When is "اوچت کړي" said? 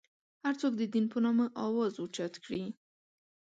2.01-2.63